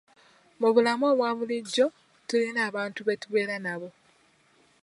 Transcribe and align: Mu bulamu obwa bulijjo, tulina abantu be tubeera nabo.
Mu 0.59 0.67
bulamu 0.75 1.05
obwa 1.11 1.29
bulijjo, 1.37 1.85
tulina 2.27 2.59
abantu 2.69 2.99
be 3.07 3.13
tubeera 3.21 3.55
nabo. 3.65 3.89